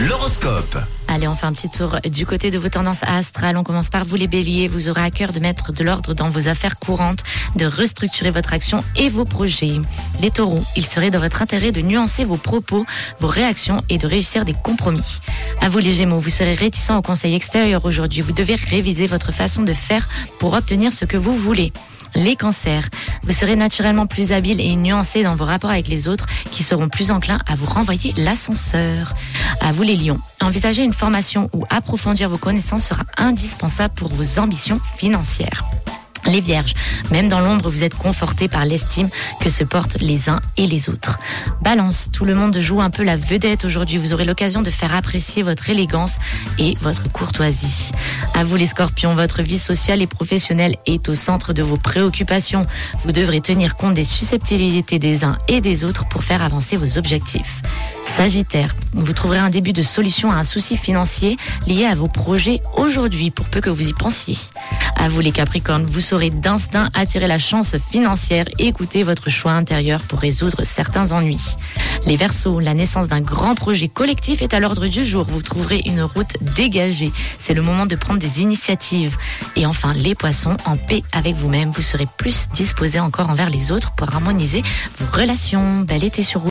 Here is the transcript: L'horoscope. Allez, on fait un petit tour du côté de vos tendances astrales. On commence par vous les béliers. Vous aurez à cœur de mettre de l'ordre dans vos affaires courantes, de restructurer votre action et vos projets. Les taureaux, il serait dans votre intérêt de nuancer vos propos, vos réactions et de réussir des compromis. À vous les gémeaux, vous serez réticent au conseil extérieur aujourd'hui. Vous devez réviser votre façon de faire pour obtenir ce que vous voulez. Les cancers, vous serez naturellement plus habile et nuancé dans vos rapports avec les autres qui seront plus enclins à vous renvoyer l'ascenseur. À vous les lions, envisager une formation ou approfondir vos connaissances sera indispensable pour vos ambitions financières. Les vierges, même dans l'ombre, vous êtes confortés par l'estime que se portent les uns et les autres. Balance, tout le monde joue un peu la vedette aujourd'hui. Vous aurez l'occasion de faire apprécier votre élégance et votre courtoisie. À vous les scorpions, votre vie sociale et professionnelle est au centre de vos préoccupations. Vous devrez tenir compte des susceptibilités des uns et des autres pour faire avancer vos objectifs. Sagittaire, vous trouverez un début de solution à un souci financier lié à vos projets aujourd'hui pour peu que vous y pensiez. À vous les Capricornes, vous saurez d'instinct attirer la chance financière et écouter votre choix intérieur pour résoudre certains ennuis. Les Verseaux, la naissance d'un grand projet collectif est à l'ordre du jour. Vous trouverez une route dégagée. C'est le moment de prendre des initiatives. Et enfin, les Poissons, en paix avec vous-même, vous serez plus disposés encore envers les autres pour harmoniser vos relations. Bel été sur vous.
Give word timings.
L'horoscope. 0.00 0.76
Allez, 1.06 1.28
on 1.28 1.36
fait 1.36 1.46
un 1.46 1.52
petit 1.52 1.68
tour 1.68 2.00
du 2.04 2.26
côté 2.26 2.50
de 2.50 2.58
vos 2.58 2.68
tendances 2.68 3.04
astrales. 3.04 3.56
On 3.56 3.62
commence 3.62 3.90
par 3.90 4.04
vous 4.04 4.16
les 4.16 4.26
béliers. 4.26 4.66
Vous 4.66 4.88
aurez 4.88 5.02
à 5.02 5.10
cœur 5.12 5.32
de 5.32 5.38
mettre 5.38 5.72
de 5.72 5.84
l'ordre 5.84 6.14
dans 6.14 6.30
vos 6.30 6.48
affaires 6.48 6.80
courantes, 6.80 7.22
de 7.54 7.64
restructurer 7.64 8.32
votre 8.32 8.52
action 8.52 8.82
et 8.96 9.08
vos 9.08 9.24
projets. 9.24 9.80
Les 10.20 10.32
taureaux, 10.32 10.64
il 10.74 10.84
serait 10.84 11.12
dans 11.12 11.20
votre 11.20 11.42
intérêt 11.42 11.70
de 11.70 11.80
nuancer 11.80 12.24
vos 12.24 12.36
propos, 12.36 12.84
vos 13.20 13.28
réactions 13.28 13.82
et 13.88 13.98
de 13.98 14.08
réussir 14.08 14.44
des 14.44 14.54
compromis. 14.54 15.20
À 15.60 15.68
vous 15.68 15.78
les 15.78 15.92
gémeaux, 15.92 16.18
vous 16.18 16.28
serez 16.28 16.54
réticent 16.54 16.90
au 16.90 17.02
conseil 17.02 17.36
extérieur 17.36 17.84
aujourd'hui. 17.84 18.20
Vous 18.20 18.32
devez 18.32 18.56
réviser 18.56 19.06
votre 19.06 19.30
façon 19.30 19.62
de 19.62 19.74
faire 19.74 20.08
pour 20.40 20.54
obtenir 20.54 20.92
ce 20.92 21.04
que 21.04 21.16
vous 21.16 21.36
voulez. 21.36 21.72
Les 22.14 22.36
cancers, 22.36 22.88
vous 23.22 23.32
serez 23.32 23.56
naturellement 23.56 24.06
plus 24.06 24.32
habile 24.32 24.60
et 24.60 24.76
nuancé 24.76 25.22
dans 25.22 25.34
vos 25.34 25.44
rapports 25.44 25.70
avec 25.70 25.88
les 25.88 26.06
autres 26.06 26.26
qui 26.52 26.62
seront 26.62 26.88
plus 26.88 27.10
enclins 27.10 27.40
à 27.46 27.56
vous 27.56 27.66
renvoyer 27.66 28.14
l'ascenseur. 28.16 29.14
À 29.60 29.72
vous 29.72 29.82
les 29.82 29.96
lions, 29.96 30.20
envisager 30.40 30.84
une 30.84 30.92
formation 30.92 31.50
ou 31.52 31.64
approfondir 31.70 32.28
vos 32.28 32.38
connaissances 32.38 32.86
sera 32.86 33.02
indispensable 33.16 33.94
pour 33.94 34.08
vos 34.08 34.38
ambitions 34.38 34.80
financières. 34.96 35.64
Les 36.26 36.40
vierges, 36.40 36.74
même 37.10 37.28
dans 37.28 37.40
l'ombre, 37.40 37.68
vous 37.68 37.84
êtes 37.84 37.94
confortés 37.94 38.48
par 38.48 38.64
l'estime 38.64 39.08
que 39.40 39.50
se 39.50 39.62
portent 39.62 39.98
les 40.00 40.28
uns 40.28 40.40
et 40.56 40.66
les 40.66 40.88
autres. 40.88 41.18
Balance, 41.62 42.10
tout 42.12 42.24
le 42.24 42.34
monde 42.34 42.58
joue 42.58 42.80
un 42.80 42.90
peu 42.90 43.02
la 43.02 43.16
vedette 43.16 43.64
aujourd'hui. 43.64 43.98
Vous 43.98 44.12
aurez 44.12 44.24
l'occasion 44.24 44.62
de 44.62 44.70
faire 44.70 44.94
apprécier 44.94 45.42
votre 45.42 45.68
élégance 45.68 46.18
et 46.58 46.74
votre 46.80 47.10
courtoisie. 47.12 47.92
À 48.34 48.42
vous 48.42 48.56
les 48.56 48.66
scorpions, 48.66 49.14
votre 49.14 49.42
vie 49.42 49.58
sociale 49.58 50.00
et 50.02 50.06
professionnelle 50.06 50.76
est 50.86 51.08
au 51.08 51.14
centre 51.14 51.52
de 51.52 51.62
vos 51.62 51.76
préoccupations. 51.76 52.66
Vous 53.04 53.12
devrez 53.12 53.40
tenir 53.40 53.74
compte 53.74 53.94
des 53.94 54.04
susceptibilités 54.04 54.98
des 54.98 55.24
uns 55.24 55.38
et 55.48 55.60
des 55.60 55.84
autres 55.84 56.06
pour 56.08 56.24
faire 56.24 56.42
avancer 56.42 56.76
vos 56.76 56.98
objectifs. 56.98 57.60
Sagittaire, 58.16 58.76
vous 58.92 59.12
trouverez 59.12 59.38
un 59.38 59.50
début 59.50 59.72
de 59.72 59.82
solution 59.82 60.30
à 60.30 60.36
un 60.36 60.44
souci 60.44 60.76
financier 60.76 61.36
lié 61.66 61.84
à 61.84 61.96
vos 61.96 62.06
projets 62.06 62.62
aujourd'hui 62.76 63.32
pour 63.32 63.46
peu 63.46 63.60
que 63.60 63.70
vous 63.70 63.88
y 63.88 63.92
pensiez. 63.92 64.38
À 64.94 65.08
vous 65.08 65.18
les 65.18 65.32
Capricornes, 65.32 65.84
vous 65.84 66.00
saurez 66.00 66.30
d'instinct 66.30 66.90
attirer 66.94 67.26
la 67.26 67.40
chance 67.40 67.74
financière 67.90 68.46
et 68.60 68.68
écouter 68.68 69.02
votre 69.02 69.30
choix 69.30 69.52
intérieur 69.52 70.00
pour 70.02 70.20
résoudre 70.20 70.62
certains 70.62 71.10
ennuis. 71.10 71.56
Les 72.06 72.14
Verseaux, 72.14 72.60
la 72.60 72.74
naissance 72.74 73.08
d'un 73.08 73.20
grand 73.20 73.56
projet 73.56 73.88
collectif 73.88 74.42
est 74.42 74.54
à 74.54 74.60
l'ordre 74.60 74.86
du 74.86 75.04
jour. 75.04 75.26
Vous 75.28 75.42
trouverez 75.42 75.82
une 75.84 76.02
route 76.02 76.36
dégagée. 76.40 77.10
C'est 77.38 77.54
le 77.54 77.62
moment 77.62 77.86
de 77.86 77.96
prendre 77.96 78.20
des 78.20 78.42
initiatives. 78.42 79.16
Et 79.56 79.66
enfin, 79.66 79.92
les 79.92 80.14
Poissons, 80.14 80.56
en 80.66 80.76
paix 80.76 81.02
avec 81.12 81.34
vous-même, 81.34 81.70
vous 81.70 81.82
serez 81.82 82.06
plus 82.16 82.48
disposés 82.54 83.00
encore 83.00 83.28
envers 83.28 83.50
les 83.50 83.72
autres 83.72 83.90
pour 83.96 84.08
harmoniser 84.08 84.62
vos 84.98 85.20
relations. 85.20 85.80
Bel 85.80 86.04
été 86.04 86.22
sur 86.22 86.40
vous. 86.40 86.42